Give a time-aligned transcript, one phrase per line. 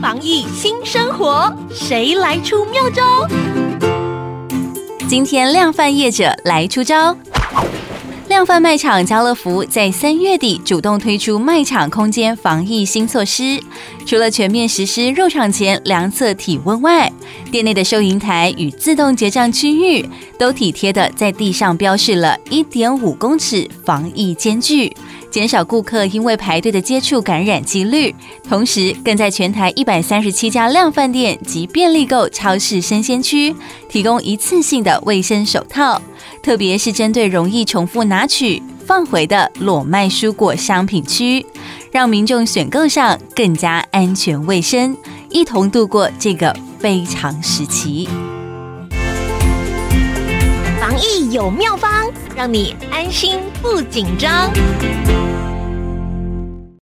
[0.00, 3.26] 防疫新生活，谁来出妙招？
[5.08, 7.16] 今天量贩业者来出招。
[8.38, 13.60] 量贩卖场家乐福在三月底主动推出卖场空间防疫新措施，
[14.06, 17.12] 除了全面实施入场前量测体温外，
[17.50, 24.96] 店内的收银台与自动结账区域都体贴地在地上标示了一点五公尺防疫间距。
[25.32, 28.14] 减少顾客因为排队的接触感染几率，
[28.48, 33.52] 同时更在全台一百三十七家量贩店及便利购超市生鲜区
[33.88, 36.00] 提供一次性的卫生手套，
[36.48, 41.44] 特别是针对容易重复拿取、放回的裸卖蔬果商品区，
[41.92, 44.96] 让民众选购上更加安全卫生，
[45.28, 48.08] 一同度过这个非常时期。
[50.80, 54.50] 防疫有妙方，让你安心不紧张。